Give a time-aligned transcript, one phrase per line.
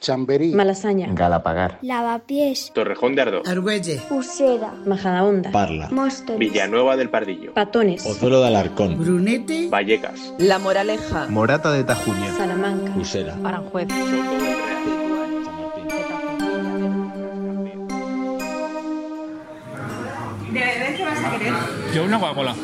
[0.00, 7.52] Chamberí, Malasaña, Galapagar, Lavapiés, Torrejón de Ardoz, Argüelle, Usera, Majadahonda, Parla, Móstoles, Villanueva del Pardillo,
[7.52, 13.88] Patones, Pozuelo de Alarcón, Brunete, Vallecas, La Moraleja, Morata de Tajuña, Salamanca, Usera, Aranjuez.
[20.50, 21.52] ¿De bebé qué vas a querer?
[21.94, 22.54] Yo una Coca-Cola.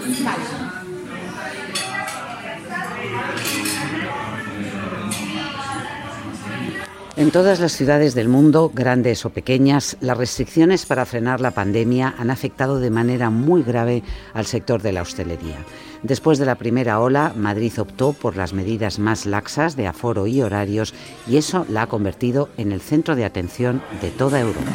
[7.16, 12.14] En todas las ciudades del mundo, grandes o pequeñas, las restricciones para frenar la pandemia
[12.18, 14.02] han afectado de manera muy grave
[14.34, 15.56] al sector de la hostelería.
[16.02, 20.42] Después de la primera ola, Madrid optó por las medidas más laxas de aforo y
[20.42, 20.92] horarios
[21.26, 24.72] y eso la ha convertido en el centro de atención de toda Europa.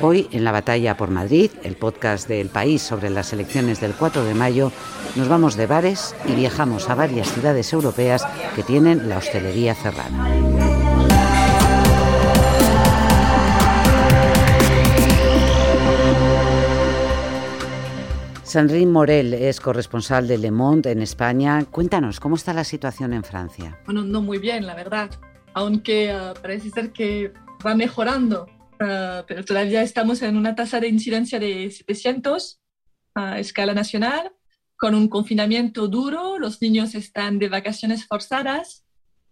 [0.00, 4.22] Hoy, en la batalla por Madrid, el podcast del país sobre las elecciones del 4
[4.24, 4.70] de mayo,
[5.16, 8.24] nos vamos de bares y viajamos a varias ciudades europeas
[8.54, 10.55] que tienen la hostelería cerrada.
[18.56, 21.62] Sandrine Morel es corresponsal de Le Monde en España.
[21.70, 23.78] Cuéntanos, ¿cómo está la situación en Francia?
[23.84, 25.10] Bueno, no muy bien, la verdad,
[25.52, 27.34] aunque uh, parece ser que
[27.66, 28.46] va mejorando,
[28.80, 32.58] uh, pero todavía estamos en una tasa de incidencia de 700
[33.14, 34.32] a escala nacional,
[34.78, 38.86] con un confinamiento duro, los niños están de vacaciones forzadas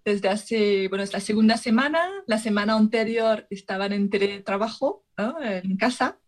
[0.05, 5.43] desde hace, bueno, es la segunda semana, la semana anterior estaban en teletrabajo, ¿no?
[5.43, 6.19] en casa,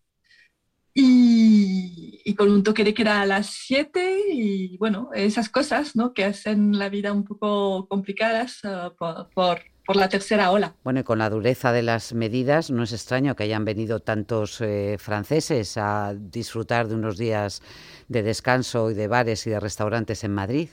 [0.99, 6.15] y, y, con un toque de queda a las 7 y bueno, esas cosas ¿no?
[6.15, 10.75] que hacen la vida un poco complicadas uh, por, por, por, la tercera ola.
[10.85, 14.63] Bueno, y con la dureza de las medidas, no es extraño que hayan venido tantos
[14.63, 17.61] eh, franceses a disfrutar de unos días
[18.09, 20.71] de descanso y de bares y de restaurantes en Madrid.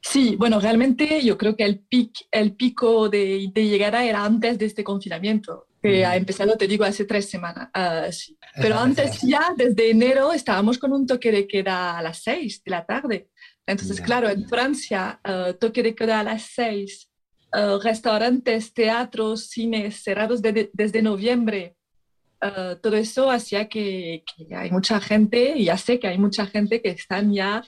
[0.00, 4.56] Sí, bueno, realmente yo creo que el, pic, el pico de, de llegada era antes
[4.56, 7.68] de este confinamiento que ha empezado, te digo, hace tres semanas.
[7.76, 8.38] Uh, sí.
[8.54, 12.70] Pero antes ya, desde enero, estábamos con un toque de queda a las seis de
[12.70, 13.30] la tarde.
[13.66, 14.06] Entonces, yeah.
[14.06, 17.10] claro, en Francia, uh, toque de queda a las seis,
[17.52, 21.76] uh, restaurantes, teatros, cines cerrados de, de, desde noviembre.
[22.82, 26.80] todo eso hacía que, que, hay mucha gente, y ya sé que hay mucha gente
[26.80, 27.62] que están ya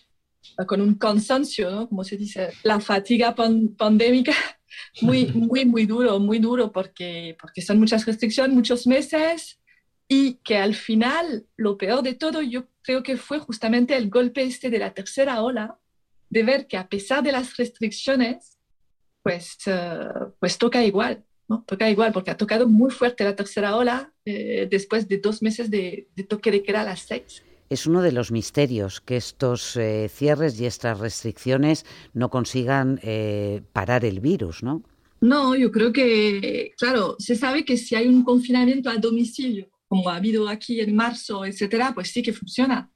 [0.67, 1.89] con un cansancio, ¿no?
[1.89, 4.33] Como se dice, la fatiga pan pandémica
[5.03, 9.61] muy, muy, muy duro, muy duro, porque, porque son muchas restricciones, muchos meses,
[10.09, 14.43] y que al final, lo peor de todo, yo creo que fue justamente el golpe
[14.43, 15.79] este de la tercera ola,
[16.29, 18.59] de ver que a pesar de las restricciones,
[19.23, 21.65] pues, uh, pues toca igual, ¿no?
[21.67, 25.71] Toca igual, porque ha tocado muy fuerte la tercera ola eh, después de dos meses
[25.71, 27.43] de, de toque de queda a las seis
[27.75, 33.63] es uno de los misterios que estos eh, cierres y estas restricciones no consigan eh,
[33.73, 34.83] parar el virus, ¿no?
[35.21, 40.09] No, yo creo que, claro, se sabe que si hay un confinamiento a domicilio, como
[40.09, 42.91] ha habido aquí en marzo, etcétera, pues sí que funciona.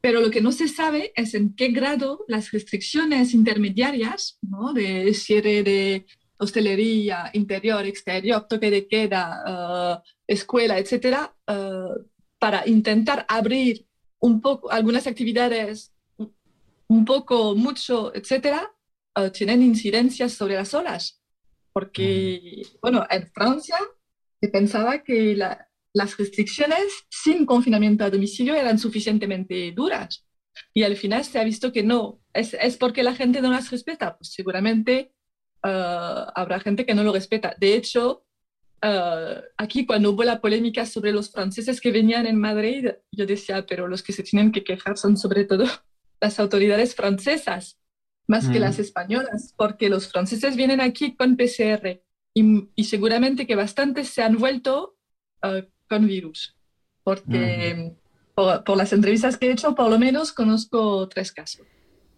[0.00, 4.72] Pero lo que no se sabe es en qué grado las restricciones intermediarias, ¿no?
[4.72, 6.06] de cierre de
[6.38, 13.86] hostelería, interior, exterior, toque de queda, uh, escuela, etcétera, uh, para intentar abrir
[14.18, 15.92] un poco algunas actividades,
[16.88, 18.70] un poco, mucho, etcétera,
[19.18, 21.22] uh, tienen incidencias sobre las olas.
[21.72, 22.78] Porque, mm.
[22.80, 23.76] bueno, en Francia
[24.40, 30.26] se pensaba que la, las restricciones sin confinamiento a domicilio eran suficientemente duras.
[30.74, 32.20] Y al final se ha visto que no.
[32.34, 34.16] ¿Es, es porque la gente no las respeta?
[34.16, 35.12] Pues seguramente
[35.64, 37.54] uh, habrá gente que no lo respeta.
[37.58, 38.25] De hecho,
[38.82, 43.64] Uh, aquí cuando hubo la polémica sobre los franceses que venían en Madrid, yo decía,
[43.66, 45.64] pero los que se tienen que quejar son sobre todo
[46.20, 47.78] las autoridades francesas,
[48.28, 48.52] más mm.
[48.52, 52.02] que las españolas, porque los franceses vienen aquí con PCR
[52.34, 54.98] y, y seguramente que bastantes se han vuelto
[55.42, 56.54] uh, con virus,
[57.02, 58.34] porque mm.
[58.34, 61.66] por, por las entrevistas que he hecho, por lo menos conozco tres casos.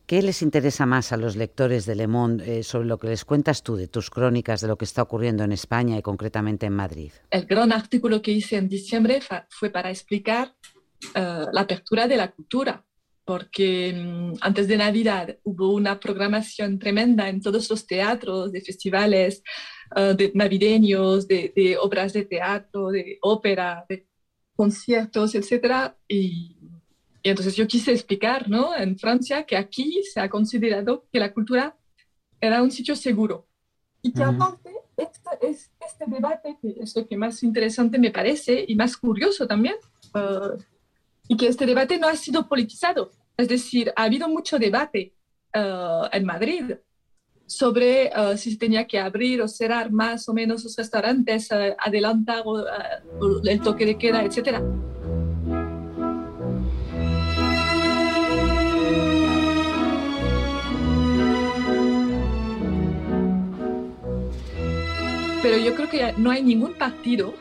[0.09, 3.27] ¿Qué les interesa más a los lectores de Le Monde eh, sobre lo que les
[3.27, 6.73] cuentas tú de tus crónicas, de lo que está ocurriendo en España y concretamente en
[6.73, 7.13] Madrid?
[7.31, 9.21] El gran artículo que hice en diciembre
[9.51, 10.55] fue para explicar
[11.15, 12.87] uh, la apertura de la cultura,
[13.23, 19.43] porque um, antes de Navidad hubo una programación tremenda en todos los teatros, de festivales
[19.95, 24.09] uh, de navideños, de, obras de teatro, de ópera, de
[24.57, 25.93] conciertos, etc.
[27.29, 28.75] y entonces yo quise explicar, ¿no?
[28.75, 31.77] En Francia, que aquí se ha considerado que la cultura
[32.41, 33.47] era un sitio seguro.
[34.01, 38.65] Y que aparte, este, es, este debate, que es lo que más interesante me parece
[38.67, 39.75] y más curioso también,
[40.15, 40.57] uh,
[41.29, 43.11] y que este debate no ha sido politizado.
[43.37, 45.13] Es decir, ha habido mucho debate
[45.55, 46.77] uh, en Madrid
[47.45, 52.43] sobre si se tenía que abrir o cerrar más o menos los restaurantes, adelantar
[53.45, 54.63] el toque de queda, etcétera.
[65.49, 67.33] Pero yo creo que no hay ningún partido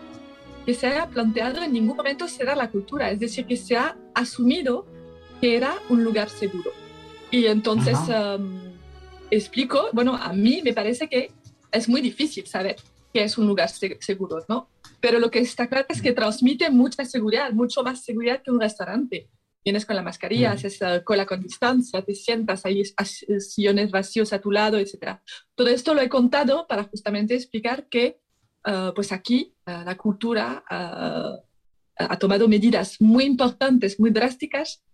[0.66, 3.98] que se haya planteado en ningún momento cerrar la cultura, es decir, que se ha
[4.14, 4.86] asumido
[5.42, 6.72] que era un lugar seguro.
[7.32, 8.60] Y entonces um,
[9.30, 11.32] explico, bueno, a mí me parece que
[11.70, 12.78] es muy difícil saber
[13.14, 14.70] qué es un lugar seguro, ¿no?
[15.02, 18.62] Pero lo que está claro es que transmite mucha seguridad, mucho más seguridad que un
[18.62, 19.28] restaurante.
[19.68, 24.40] Vienes con la mascarilla, haces uh, cola con distancia, te sientas, ahí sillones vacíos a
[24.40, 25.20] tu lado, etc.
[25.56, 28.22] Todo esto lo he contado para justamente explicar que
[28.66, 34.86] uh, pues aquí uh, la cultura ha tomado medidas muy importantes, muy drásticas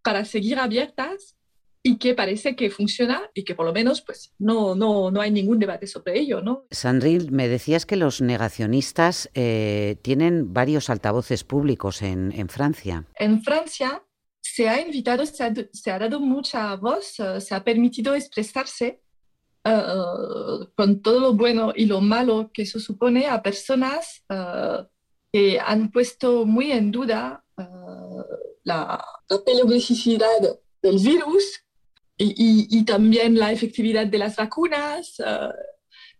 [0.00, 1.36] para seguir abiertas
[1.82, 5.32] y que parece que funciona y que por lo menos pues no, no, no hay
[5.32, 6.40] ningún debate sobre ello.
[6.40, 6.66] ¿no?
[6.70, 13.06] Sandrine, me decías que los negacionistas eh, tienen varios altavoces públicos en, en, Francia.
[13.16, 14.04] En Francia
[14.54, 19.00] se ha invitado, se ha, dado mucha voz, uh, se ha permitido expresarse
[19.64, 24.24] uh, con todo lo bueno y lo malo que eso supone a personas
[25.32, 27.44] que han puesto muy en duda
[28.64, 31.64] la, la peligrosidad del virus
[32.18, 35.22] y, también la efectividad de las vacunas.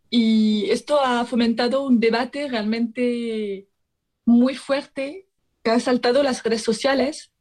[0.09, 3.69] Y esto ha fomentado un debate realmente
[4.25, 5.29] muy fuerte
[5.63, 7.33] que ha saltado las redes sociales,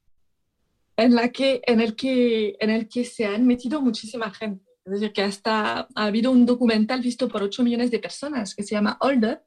[0.99, 4.65] en, la que, en, el que, en el que se han metido muchísima gente.
[4.85, 8.63] Es decir, que hasta ha habido un documental visto por 8 millones de personas que
[8.63, 9.43] se llama Older,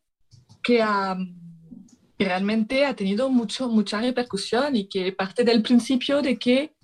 [0.62, 1.16] que, ha,
[2.18, 6.74] que realmente ha tenido mucho, mucha repercusión y que parte del principio de que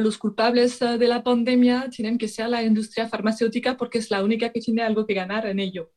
[0.00, 4.22] los culpables eh, de la pandemia tienen que ser la industria farmacéutica porque es la
[4.22, 5.90] única que tiene algo que ganar en ello.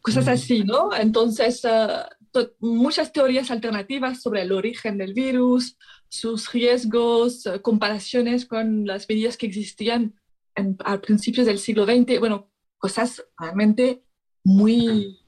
[0.00, 0.94] Cosas así, ¿no?
[0.94, 5.76] Entonces, eh, muchas teorías alternativas sobre el origen del virus,
[6.12, 10.14] sus riesgos, eh, comparaciones con las medidas que existían
[10.54, 14.02] en, a principios del siglo XX, bueno, cosas realmente
[14.44, 15.20] muy,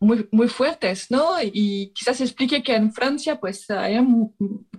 [0.00, 1.34] muy, muy fuertes, ¿no?
[1.42, 3.98] Y quizás explique que en Francia, pues, hay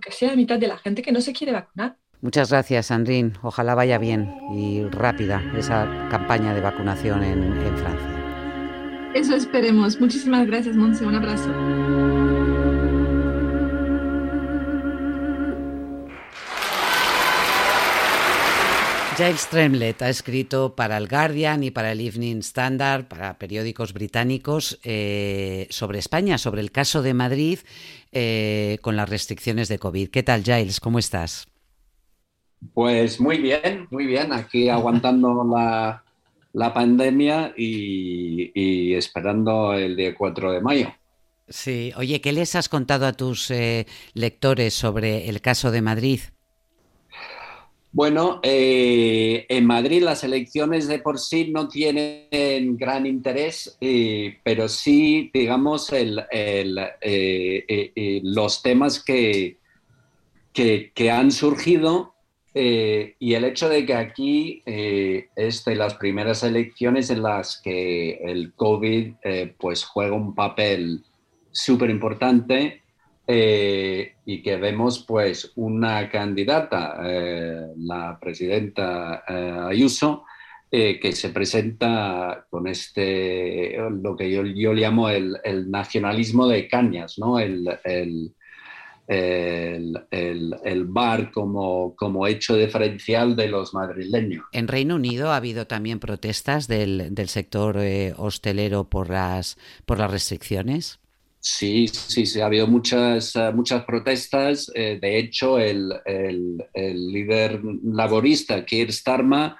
[0.00, 1.98] casi la mitad de la gente que no se quiere vacunar.
[2.20, 3.34] Muchas gracias, Sandrine.
[3.42, 9.12] Ojalá vaya bien y rápida esa campaña de vacunación en, Francia.
[9.14, 10.00] Eso esperemos.
[10.00, 11.06] Muchísimas gracias, Monse.
[11.06, 12.33] Un abrazo.
[19.16, 24.80] Giles Tremlett ha escrito para el Guardian y para el Evening Standard, para periódicos británicos,
[24.82, 27.60] eh, sobre España, sobre el caso de Madrid
[28.10, 30.08] eh, con las restricciones de COVID.
[30.08, 30.80] ¿Qué tal, Giles?
[30.80, 31.46] ¿Cómo estás?
[32.72, 35.44] Pues muy bien, muy bien, aquí aguantando
[36.52, 40.92] la, pandemia y, esperando el día 4 de mayo.
[41.48, 46.20] Sí, oye, ¿qué les has contado a tus eh, lectores sobre el caso de Madrid?
[47.94, 54.68] Bueno, eh, en Madrid las elecciones de por sí no tienen gran interés, eh, pero
[54.68, 55.90] sí, digamos,
[58.22, 59.56] los temas que,
[60.52, 62.14] que han surgido
[62.56, 67.60] eh, y el hecho de que aquí eh, es de las primeras elecciones en las
[67.60, 71.02] que el COVID eh, pues juega un papel
[71.50, 72.83] súper importante
[73.26, 77.00] y que vemos pues una candidata,
[77.76, 79.22] la presidenta
[79.68, 80.24] Ayuso,
[80.70, 87.18] que se presenta con este, lo que yo, yo llamo el, el, nacionalismo de cañas,
[87.18, 87.38] ¿no?
[87.38, 88.34] el, el
[89.08, 94.44] el, bar como, como, hecho diferencial de los madrileños.
[94.52, 99.98] En Reino Unido ha habido también protestas del, del sector eh, hostelero por las, por
[99.98, 101.00] las restricciones.
[101.46, 104.72] Sí, sí, sí, ha habido muchas, eh, muchas protestas.
[104.74, 109.52] Eh, de hecho, el, el, el, líder laborista, Keir Starmer,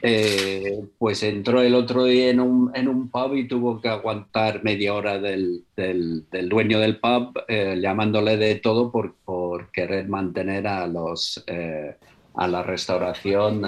[0.00, 4.64] eh, pues entró el otro día en un, en un, pub y tuvo que aguantar
[4.64, 10.66] media hora del, del, dueño del pub eh, llamándole de todo por, por, querer mantener
[10.66, 11.94] a los eh,
[12.36, 13.66] a la restauración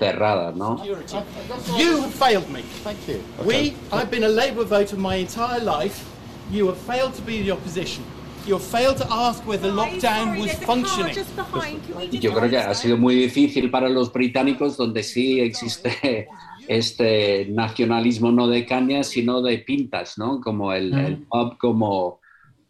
[0.00, 0.82] cerrada, ¿no?
[0.84, 2.62] You have failed me.
[2.82, 3.20] Thank you.
[3.44, 6.02] We, I've been a Labour voter my entire life.
[6.52, 8.04] You have failed to be the opposition.
[12.10, 16.28] Yo creo que ha sido muy difícil para los británicos donde sí existe
[16.66, 20.40] este nacionalismo no de cañas, sino de pintas, ¿no?
[20.40, 21.24] Como el, mm.
[21.28, 22.20] pub como,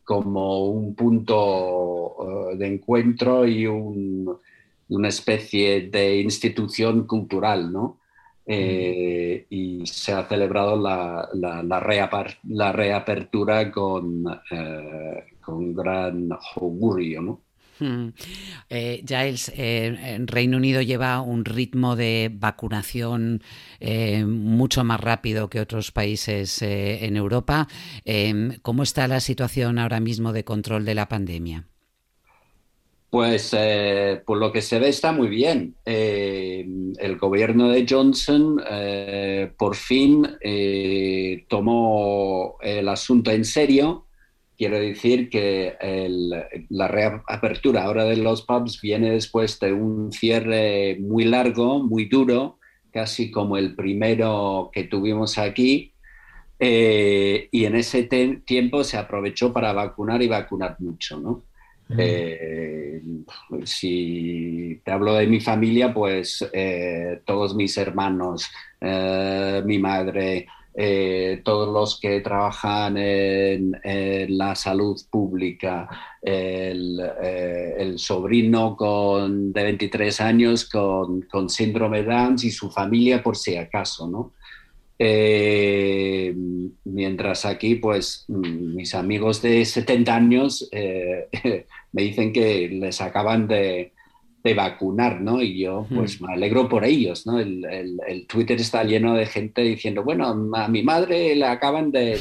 [0.04, 2.16] como un punto
[2.52, 7.99] eh, de encuentro y una especie de institución cultural, ¿no?
[8.52, 11.80] Eh, y se ha celebrado la,
[12.72, 17.22] reapertura con, eh, con gran augurio.
[17.22, 17.40] ¿no?
[17.78, 18.08] Hmm.
[18.68, 19.52] Eh, Giles,
[20.26, 23.40] Reino Unido lleva un ritmo de vacunación
[24.26, 27.68] mucho más rápido que otros países en Europa.
[28.62, 31.66] ¿Cómo está la situación ahora mismo de control de la pandemia?
[33.10, 35.74] Pues eh, por lo que se ve está muy bien.
[35.84, 36.64] Eh,
[36.98, 40.28] el gobierno de Johnson eh, por fin
[41.48, 44.06] tomó el asunto en serio.
[44.56, 45.76] Quiero decir que
[46.68, 52.58] la reapertura ahora de los pubs viene después de un cierre muy largo, muy duro,
[52.92, 55.94] casi como el primero que tuvimos aquí.
[56.60, 58.04] y en ese
[58.44, 61.49] tiempo se aprovechó para vacunar y vacunar mucho, ¿no?
[61.98, 63.02] Eh,
[63.64, 68.48] si te hablo de mi familia, pues eh, todos mis hermanos,
[68.80, 70.46] eh, mi madre,
[71.42, 73.76] todos los que trabajan en,
[74.38, 75.88] la salud pública,
[76.22, 83.36] el, sobrino con, de 23 años con, con síndrome de Down y su familia por
[83.36, 84.32] si acaso, ¿no?
[85.02, 86.34] Eh,
[86.84, 91.26] mientras aquí, pues mis amigos de 70 años eh,
[91.92, 93.92] me dicen que les acaban de,
[94.54, 95.40] vacunar, ¿no?
[95.40, 97.38] Y yo, pues me alegro por ellos, ¿no?
[97.40, 102.18] El, Twitter está lleno de gente diciendo, bueno, a mi madre le acaban de,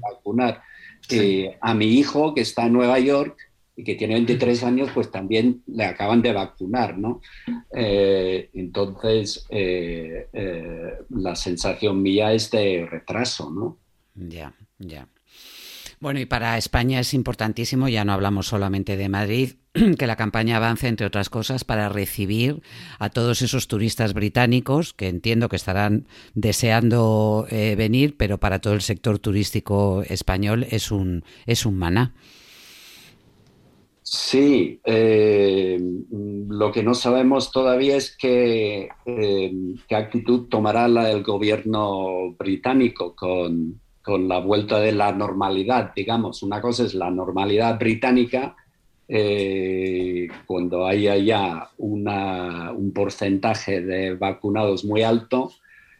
[0.00, 0.62] vacunar.
[1.10, 3.36] Eh, a mi hijo, que está en Nueva York,
[3.76, 7.20] y que tiene 23 años, pues también le acaban de vacunar, ¿no?
[7.74, 13.78] Eh, entonces, eh, eh, la sensación mía es de retraso, ¿no?
[14.14, 15.08] Ya, ya.
[16.00, 19.52] Bueno, y para España es importantísimo, ya no hablamos solamente de Madrid,
[19.98, 22.60] que la campaña avance, entre otras cosas, para recibir
[22.98, 28.82] a todos esos turistas británicos que entiendo que estarán deseando venir, pero para todo el
[28.82, 32.12] sector turístico español es un, es un maná.
[34.32, 35.78] Sí, eh,
[36.48, 39.52] lo que no sabemos todavía es qué, eh,
[39.86, 46.42] qué actitud tomará la, el gobierno británico con, la vuelta de la normalidad, digamos.
[46.42, 48.56] Una cosa es la normalidad británica,
[49.06, 55.52] eh, cuando haya ya un porcentaje de vacunados muy alto,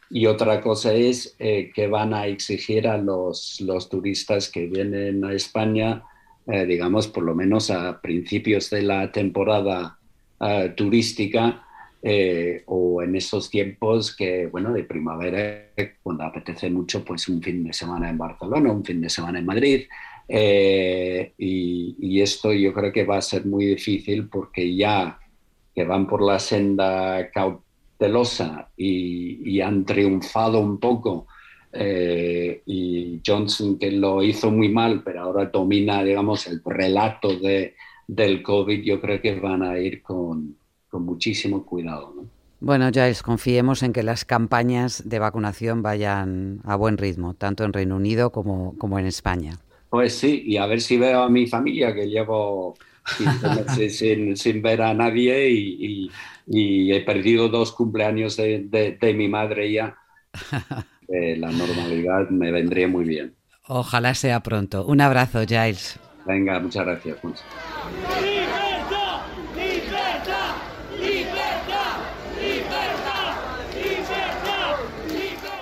[0.09, 5.33] y otra cosa es que van a exigir a los, los turistas que vienen a
[5.33, 6.03] España
[6.45, 9.97] eh, digamos, por lo menos a principios de la temporada
[10.41, 11.65] eh, turística
[12.01, 15.69] eh, o en esos tiempos que, bueno, de primavera,
[16.01, 19.45] cuando apetece mucho, pues un fin de semana en Barcelona, un fin de semana en
[19.45, 19.83] Madrid.
[21.37, 25.19] Y, esto yo creo que va a ser muy difícil porque ya
[25.75, 31.27] que van por la senda cautelosa y, y han triunfado un poco
[31.73, 37.75] eh, y Johnson, que lo hizo muy mal, pero ahora domina, digamos, el relato de,
[38.07, 40.55] del COVID, yo creo que van a ir con,
[40.89, 42.13] con muchísimo cuidado.
[42.15, 42.27] ¿no?
[42.59, 47.73] Bueno, Giles, confiemos en que las campañas de vacunación vayan a buen ritmo, tanto en
[47.73, 49.57] Reino Unido como, como en España.
[49.89, 52.75] Pues sí, y a ver si veo a mi familia, que llevo
[53.89, 56.09] sin, sin, ver a nadie y,
[56.47, 59.97] y, he perdido dos cumpleaños de, de, de mi madre ya.
[61.37, 63.35] la normalidad me vendría muy bien.
[63.67, 64.85] Ojalá sea pronto.
[64.85, 65.99] Un abrazo, Giles.
[66.25, 67.17] Venga, muchas gracias.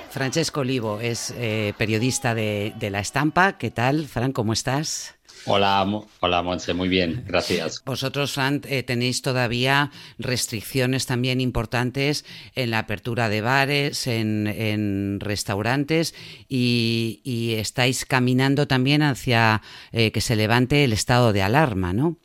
[0.10, 3.54] Francesco Olivo es eh, periodista de, de La Estampa.
[3.54, 4.34] ¿Qué tal, Fran?
[4.34, 5.16] ¿Cómo estás?
[5.46, 5.88] Hola,
[6.20, 7.84] hola Monse, muy bien, gracias.
[7.84, 16.14] Vosotros, Fran, eh, tenéis todavía restricciones también importantes en la apertura de bares, en, restaurantes
[16.48, 22.18] y, estáis caminando también hacia eh, que se levante el estado de alarma, ¿no?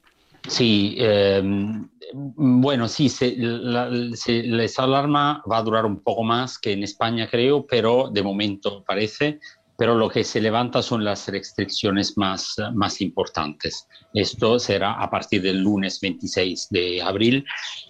[0.49, 6.73] Sí, em, bueno, sí, el estado de alarma va a durar un poco más que
[6.73, 9.41] en España, creo, pero de momento parece
[9.77, 13.87] pero lo que se levanta son las restricciones más, más importantes.
[14.15, 17.45] Esto será a partir del lunes 26 de abril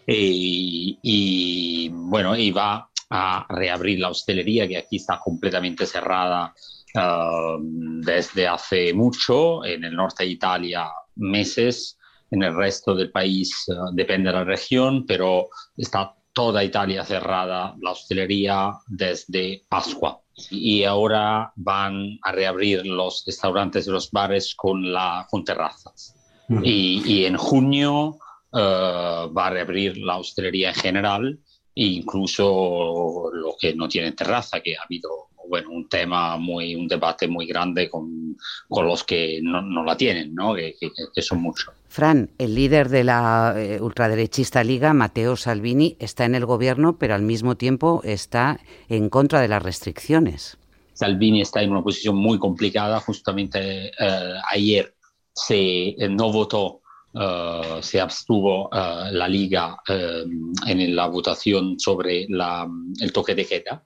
[0.07, 6.53] eh, y, bueno, y va a reabrir la hostelería que aquí está completamente cerrada
[6.95, 11.99] uh, desde hace mucho, en el norte de Italia meses,
[12.33, 17.77] en el resto del país uh, depende de la región, pero está toda Italia cerrada,
[17.81, 24.93] la hostelería desde Pascua y ahora van a reabrir los restaurantes y los bares con,
[24.93, 26.15] la, con terrazas.
[26.63, 28.19] y, y, en junio
[28.53, 31.41] uh, va a reabrir la hostelería en general
[31.77, 37.29] incluso los que no tienen terraza, que ha habido bueno, un tema muy, un debate
[37.29, 38.37] muy grande con,
[38.69, 40.55] con los que no, no, la tienen, ¿no?
[40.55, 41.75] Que, que, que, son muchos.
[41.89, 47.15] Fran, el líder de la eh, ultraderechista Liga, Matteo Salvini, está en el gobierno, pero
[47.15, 50.59] al mismo tiempo está en contra de las restricciones.
[50.97, 53.01] Salvini está en una posición muy complicada.
[53.01, 54.95] Justamente eh, ayer
[55.37, 56.81] se eh, no votó,
[57.13, 62.67] uh, se abstuvo uh, la Liga uh, en la votación sobre la,
[63.01, 63.83] el toque de queda.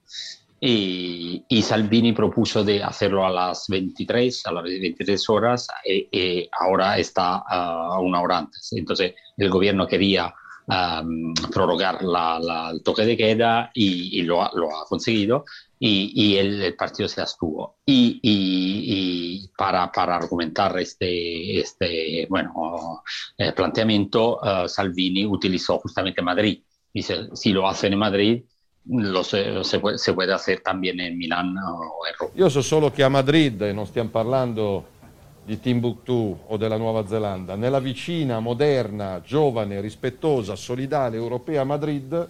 [0.62, 6.50] Y, y, Salvini propuso de hacerlo a las 23, a las 23 horas, y, y
[6.52, 8.70] ahora está a una hora antes.
[8.72, 10.34] Entonces, el gobierno quería
[10.66, 15.44] um, prorrogar la, la, el toque de queda y, y lo, ha, lo, ha, conseguido
[15.78, 17.78] y, y el, el, partido se abstuvo.
[17.86, 23.02] Y para, para, argumentar este, este bueno,
[23.36, 26.62] eh, planteamiento, uh, Salvini utilizó justamente Madrid.
[26.92, 28.44] Dice, si lo hacen en Madrid,
[28.92, 32.32] lo se, se, se, puede, hacer también en Milán o en Roma.
[32.34, 34.98] Io so solo che a Madrid, e non stiamo parlando
[35.44, 42.28] di Timbuktu o della Nuova Zelanda, nella vicina, moderna, giovane, rispettosa, solidale, europea Madrid,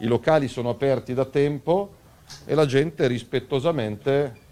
[0.00, 1.94] i locali sono aperti da tempo
[2.44, 4.48] e la gente rispettosamente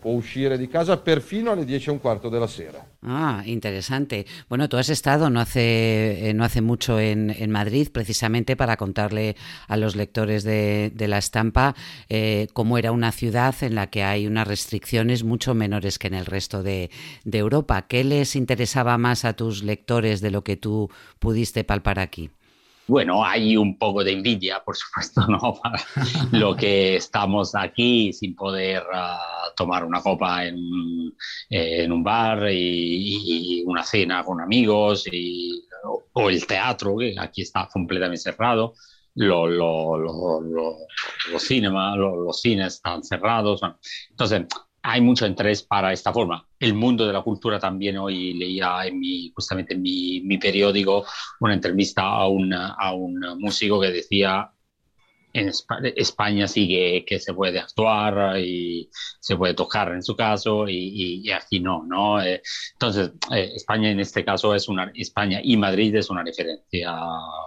[0.00, 2.84] può uscire di casa perfino alle 10 e un cuarto della sera.
[3.02, 4.26] Ah, interesante.
[4.48, 8.76] Bueno, tú has estado no hace, eh, no hace mucho en, en, Madrid precisamente para
[8.76, 9.36] contarle
[9.68, 11.74] a los lectores de, de la estampa
[12.08, 16.14] eh, cómo era una ciudad en la que hay unas restricciones mucho menores que en
[16.14, 16.90] el resto de,
[17.24, 17.86] de Europa.
[17.86, 22.30] ¿Qué les interesaba más a tus lectores de lo que tú pudiste palpar aquí?
[22.90, 25.38] bueno, hay un poco de envidia, por supuesto, ¿no?
[25.62, 25.80] Para
[26.32, 30.58] lo que estamos aquí sin poder uh, tomar una copa en,
[31.48, 37.14] en un bar y, y, una cena con amigos y, o, o, el teatro, que
[37.18, 38.74] aquí está completamente cerrado.
[39.14, 43.60] Lo, lo, lo, los, cinema, los cines están cerrados.
[44.10, 44.46] Entonces,
[44.82, 46.46] hay mucho interés para esta forma.
[46.58, 51.04] El mundo de la cultura también hoy leía en mi, justamente en mi, mi periódico
[51.40, 54.50] una entrevista a, una, a un músico que decía
[55.32, 55.50] en
[55.96, 58.88] España sí que, que, se puede actuar y
[59.20, 62.22] se puede tocar en su caso y, y, y aquí no, ¿no?
[62.22, 66.96] Eh, entonces, eh, España en este caso es una, España y Madrid es una referencia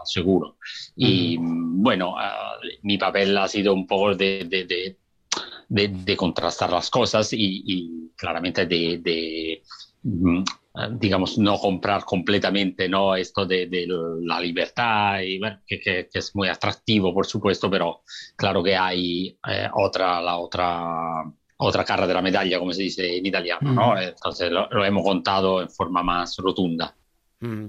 [0.05, 0.57] seguro.
[0.95, 1.81] Y mm.
[1.81, 4.97] bueno, uh, mi papel ha sido un poco de, de, de
[5.69, 9.63] de, contrastar las cosas y, y claramente de, de,
[10.03, 10.43] mm,
[10.91, 13.15] digamos, no comprar completamente ¿no?
[13.15, 13.87] esto de, de
[14.21, 18.01] la libertad, y, bueno, que, que, que, es muy atractivo, por supuesto, pero
[18.35, 21.23] claro que hay eh, otra, la otra,
[21.57, 23.75] otra cara de la medalla, como se dice en italiano, mm.
[23.75, 24.01] ¿no?
[24.01, 26.95] Entonces lo, lo, hemos contado en forma más rotunda.
[27.39, 27.67] Mm.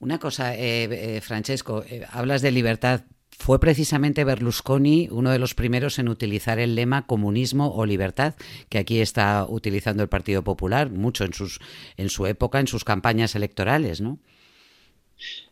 [0.00, 3.02] Una cosa, eh, eh, Francesco, eh, hablas de libertad
[3.40, 8.34] fue precisamente Berlusconi uno de los primeros en utilizar el lema comunismo o libertad,
[8.68, 11.58] que aquí está utilizando el Partido Popular mucho en, sus,
[11.96, 14.18] en su época, en sus campañas electorales, ¿no?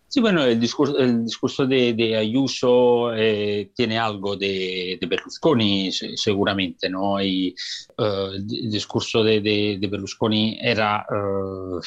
[0.07, 7.23] Sí, bueno, el discurso, el discurso de, Ayuso eh, tiene algo de, Berlusconi seguramente, ¿no?
[7.23, 7.55] Y
[7.97, 11.07] uh, el discurso de, Berlusconi era...
[11.11, 11.81] Uh,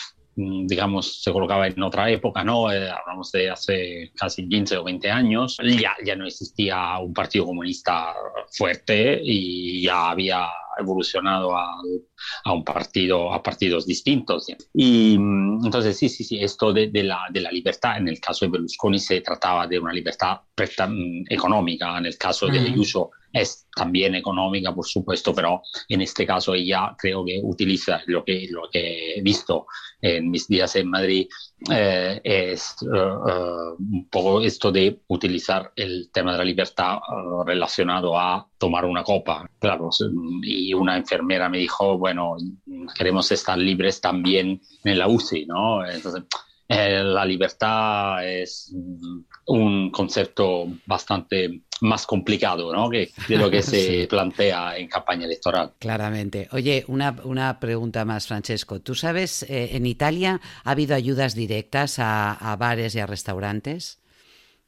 [0.68, 2.72] digamos, se colocaba en otra época, ¿no?
[2.72, 7.46] Eh, hablamos de hace casi 15 o 20 años, ya, ya no existía un partido
[7.46, 8.14] comunista
[8.52, 11.82] fuerte y ya había evolucionado a,
[12.44, 14.48] a, un partido, a partidos distintos.
[14.74, 18.46] Y entonces, sí, sí, sí, esto de, de, la, de la libertad, en el caso
[18.46, 20.42] de Berlusconi se trataba de una libertad
[21.30, 26.54] económica, en el caso de Ayuso es también económica, por supuesto, pero en este caso
[26.54, 29.68] ella creo que utiliza lo que, lo que he visto
[30.02, 31.28] en mis días en Madrid,
[31.70, 36.98] eh, es uh, uh, un poco esto de utilizar el tema de la libertad
[37.46, 39.50] relacionado a tomar una copa.
[39.60, 39.90] Claro,
[40.42, 42.11] y una enfermera me dijo, bueno,
[42.96, 45.86] queremos estar libres también en la UCI, ¿no?
[45.86, 46.24] Entonces,
[46.74, 48.74] eh, la libertad es
[49.48, 52.90] un concepto bastante más complicado ¿no?
[52.90, 54.08] que de lo que se sí.
[54.08, 55.74] plantea en campaña electoral.
[55.80, 56.48] Claramente.
[56.52, 58.80] Oye, una, una pregunta más, Francesco.
[58.80, 64.01] ¿Tú sabes, eh, en Italia ha habido ayudas directas a, a bares y a restaurantes?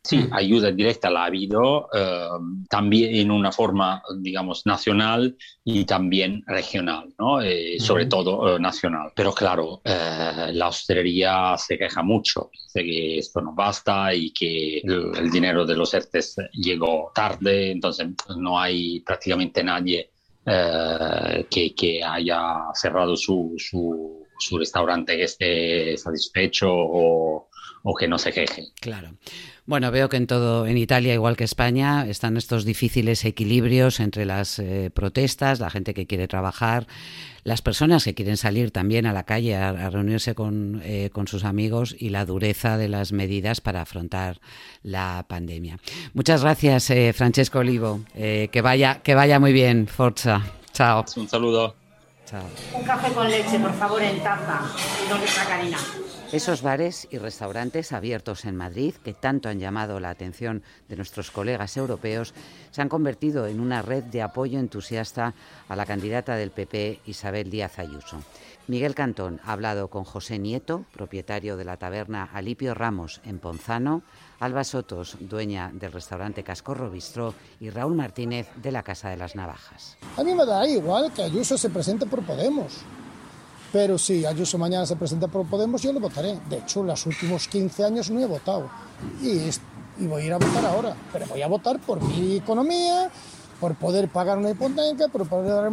[0.05, 2.27] Sí, ayuda directa la ha habido, eh,
[2.69, 7.41] también en una forma, digamos, nacional y también regional, ¿no?
[7.41, 8.09] Eh, sobre uh -huh.
[8.09, 9.13] todo eh, nacional.
[9.15, 14.79] Pero claro, eh, la hostelería se queja mucho, dice que esto no basta y que
[14.79, 20.09] el, el, dinero de los ERTES llegó tarde, entonces no hay prácticamente nadie
[20.45, 27.47] que, que, haya cerrado su, su, su restaurante que esté satisfecho o
[27.83, 28.67] o que no se queje.
[28.79, 29.09] Claro.
[29.65, 34.25] Bueno, veo que en todo, en Italia, igual que España, están estos difíciles equilibrios entre
[34.25, 36.85] las eh, protestas, la gente que quiere trabajar,
[37.45, 41.45] las personas que quieren salir también a la calle a, reunirse con, eh, con, sus
[41.45, 44.41] amigos y la dureza de las medidas para afrontar
[44.81, 45.79] la pandemia.
[46.13, 48.01] Muchas gracias, eh, Francesco Olivo.
[48.13, 50.41] que vaya, que vaya muy bien, Forza.
[50.73, 51.05] Chao.
[51.15, 51.73] Un saludo.
[52.25, 52.43] Chao.
[52.73, 54.61] Un café con leche, por favor, en taza.
[55.09, 55.77] Y está Karina.
[56.33, 61.29] Esos bares y restaurantes abiertos en Madrid, que tanto han llamado la atención de nuestros
[61.29, 62.33] colegas europeos,
[62.71, 65.35] se han convertido en una red de apoyo entusiasta
[65.69, 68.17] a la candidata del PP, Isabel Díaz Ayuso.
[68.65, 74.01] Miguel Cantón ha hablado con José Nieto, propietario de la taberna Alipio Ramos en Ponzano,
[74.39, 79.35] Alba Sotos, dueña del restaurante Cascorro Bistró, y Raúl Martínez de la Casa de las
[79.35, 79.97] Navajas.
[80.17, 82.83] A mí me da igual que Ayuso se presente por Podemos
[83.73, 86.39] pero si Ayuso mañana se presenta por Podemos, yo le votaré.
[86.47, 88.69] De hecho, en los últimos 15 años no he votado.
[89.19, 89.49] Y,
[90.05, 90.95] voy a ir a votar ahora.
[91.11, 93.09] Pero voy a votar por mi economía,
[93.59, 95.71] por poder pagar una hipoteca, por poder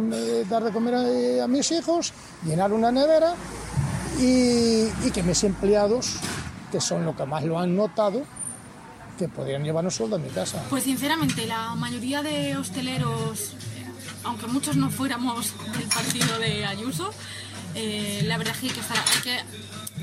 [0.49, 2.11] dar de comer a, mis hijos,
[2.43, 3.35] llenar una nevera
[4.19, 6.15] y, que mis empleados,
[6.71, 8.23] que son lo que más lo han notado,
[9.19, 10.63] que podrían llevarnos sueldo a mi casa.
[10.71, 13.53] Pues sinceramente, la mayoría de hosteleros,
[14.23, 17.11] aunque muchos no fuéramos del partido de Ayuso,
[17.75, 19.39] eh, la verdad es que hay que, estar, hay que,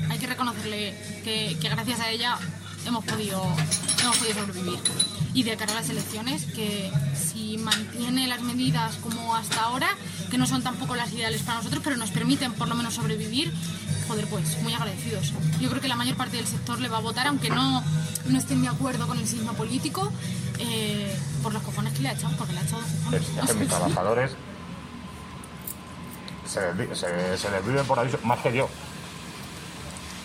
[0.09, 2.37] hay que reconocerle que, gracias a ella
[2.85, 3.43] hemos podido,
[4.01, 4.79] hemos podido sobrevivir.
[5.33, 9.89] Y de cara a las elecciones, que si mantiene las medidas como hasta ahora,
[10.31, 13.53] que no son tampoco las ideales para nosotros, pero nos permiten por lo menos sobrevivir,
[14.07, 15.33] joder, pues muy agradecidos.
[15.59, 17.83] Yo creo que la mayor parte del sector le va a votar, aunque no,
[18.27, 20.11] no estén de acuerdo con el signo político,
[20.57, 22.81] eh, por los cojones que le ha echado, porque le ha echado
[23.59, 24.31] mis trabajadores
[26.49, 28.67] se, se, se desviven por ahí más que yo.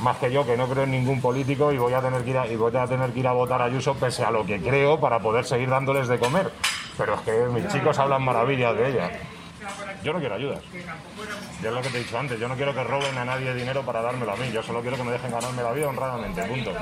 [0.01, 2.39] Más que yo, que no creo en ningún político y voy a tener que ir
[2.39, 4.61] a, y voy a, tener que ir a votar a Ayuso pese a lo que
[4.61, 6.51] creo para poder seguir dándoles de comer.
[6.99, 9.11] Pero es que mis chicos hablan maravillas de ella.
[10.03, 10.61] Yo no quiero ayudas.
[11.63, 13.55] Yo es lo que te he dicho antes, yo no quiero que roben a nadie
[13.55, 16.43] dinero para dármelo a mí, yo solo quiero que me dejen ganarme la vida honradamente,
[16.43, 16.73] punto.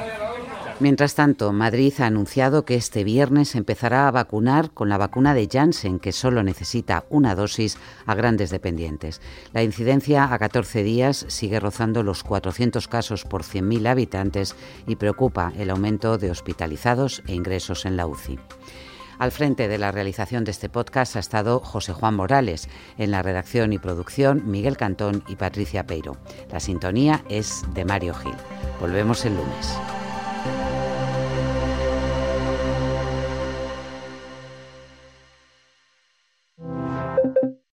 [0.81, 5.49] Mientras tanto, Madrid ha anunciado que este viernes empezará a vacunar con la vacuna de
[5.51, 9.21] Janssen, que solo necesita una dosis a grandes dependientes.
[9.53, 15.53] La incidencia a 14 días sigue rozando los 400 casos por 100.000 habitantes y preocupa
[15.57, 18.39] el aumento de hospitalizados e ingresos en la UCI.
[19.23, 23.23] Al frente de la realización de este podcast ha estado José Juan Morales, en la
[23.23, 26.17] redacción y producción Miguel Cantón y Patricia Peiro.
[26.51, 28.35] La sintonía es de Mario Gil.
[28.81, 29.79] Volvemos el lunes.